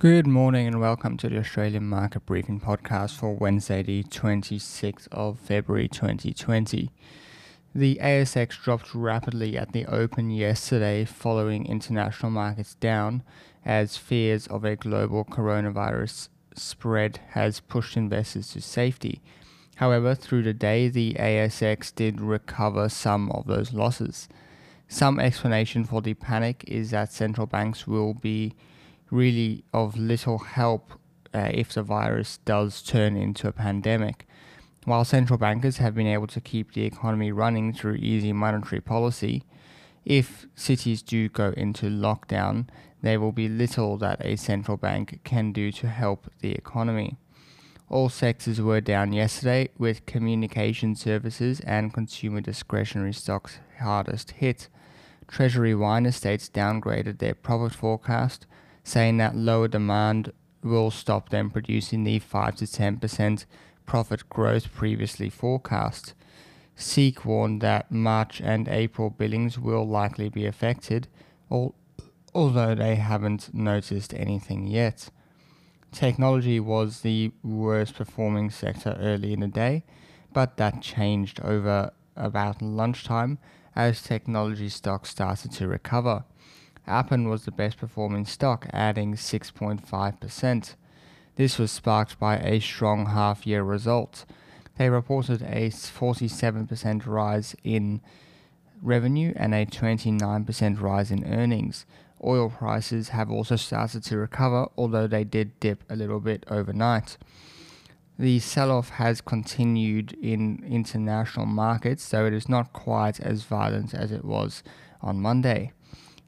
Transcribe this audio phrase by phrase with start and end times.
[0.00, 5.38] Good morning and welcome to the Australian Market Briefing podcast for Wednesday, the 26th of
[5.38, 6.90] February 2020.
[7.74, 13.22] The ASX dropped rapidly at the open yesterday following international markets down
[13.62, 19.20] as fears of a global coronavirus spread has pushed investors to safety.
[19.76, 24.30] However, through the day, the ASX did recover some of those losses.
[24.88, 28.54] Some explanation for the panic is that central banks will be
[29.10, 30.92] really of little help
[31.34, 34.26] uh, if the virus does turn into a pandemic.
[34.84, 39.44] While central bankers have been able to keep the economy running through easy monetary policy,
[40.04, 42.68] if cities do go into lockdown,
[43.02, 47.16] there will be little that a central bank can do to help the economy.
[47.88, 54.68] All sectors were down yesterday, with communication services and consumer discretionary stocks hardest hit.
[55.26, 58.46] Treasury Wine Estates downgraded their profit forecast,
[58.84, 63.44] saying that lower demand will stop them producing the 5 to 10%
[63.86, 66.14] profit growth previously forecast.
[66.76, 71.08] Seek warned that March and April billings will likely be affected,
[71.50, 75.10] although they haven't noticed anything yet.
[75.92, 79.84] Technology was the worst performing sector early in the day,
[80.32, 83.38] but that changed over about lunchtime
[83.74, 86.24] as technology stocks started to recover.
[86.86, 90.74] Appen was the best performing stock, adding 6.5%.
[91.36, 94.24] This was sparked by a strong half year result.
[94.76, 98.00] They reported a 47% rise in
[98.82, 101.86] revenue and a 29% rise in earnings.
[102.22, 107.16] Oil prices have also started to recover, although they did dip a little bit overnight.
[108.18, 113.94] The sell off has continued in international markets, though it is not quite as violent
[113.94, 114.62] as it was
[115.00, 115.72] on Monday.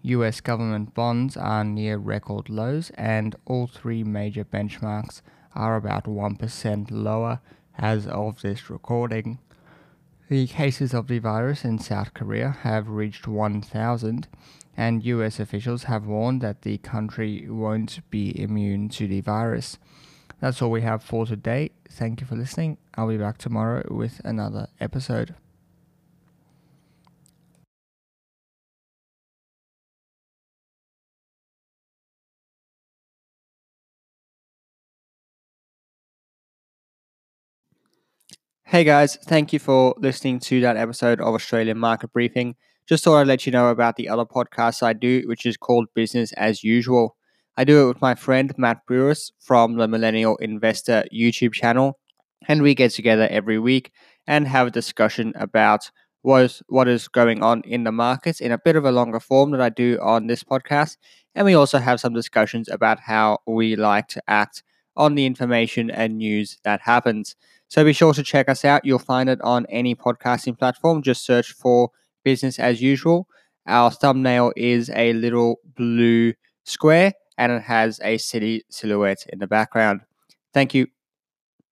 [0.03, 5.23] US government bonds are near record lows, and all three major benchmarks
[5.55, 7.41] are about 1% lower
[7.79, 9.39] as of this recording.
[10.29, 14.27] The cases of the virus in South Korea have reached 1,000,
[14.77, 19.79] and US officials have warned that the country won't be immune to the virus.
[20.41, 21.71] That's all we have for today.
[21.89, 22.79] Thank you for listening.
[22.97, 25.37] I'll be back tomorrow with another episode.
[38.73, 42.57] Hey guys, thank you for listening to that episode of Australian Market Briefing.
[42.89, 45.89] Just thought I'd let you know about the other podcast I do, which is called
[45.95, 47.15] Business as Usual.
[47.59, 51.99] I do it with my friend Matt Brewis from the Millennial Investor YouTube channel,
[52.49, 53.93] and we get together every week
[54.27, 55.91] and have a discussion about
[56.23, 59.21] what is, what is going on in the markets in a bit of a longer
[59.21, 60.97] form that I do on this podcast.
[61.35, 64.63] And we also have some discussions about how we like to act
[64.97, 67.35] on the information and news that happens.
[67.69, 68.85] So be sure to check us out.
[68.85, 71.03] You'll find it on any podcasting platform.
[71.03, 71.91] Just search for
[72.25, 73.27] business as usual.
[73.67, 79.47] Our thumbnail is a little blue square and it has a city silhouette in the
[79.47, 80.03] background.
[80.53, 80.89] Thank you.